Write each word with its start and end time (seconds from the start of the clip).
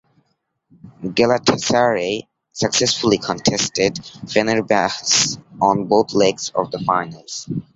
Galatasaray 1.03 2.23
successfully 2.53 3.19
contested 3.19 3.97
Fenerbahce 4.25 5.39
on 5.61 5.85
both 5.85 6.15
legs 6.15 6.49
of 6.55 6.71
the 6.71 6.79
finals. 6.79 7.47